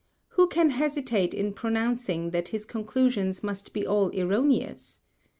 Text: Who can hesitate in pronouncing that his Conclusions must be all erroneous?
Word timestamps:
Who 0.29 0.47
can 0.47 0.71
hesitate 0.71 1.31
in 1.31 1.53
pronouncing 1.53 2.31
that 2.31 2.47
his 2.47 2.65
Conclusions 2.65 3.43
must 3.43 3.71
be 3.71 3.85
all 3.85 4.09
erroneous? 4.19 4.99